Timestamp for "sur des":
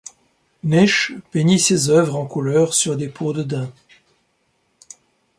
2.73-3.07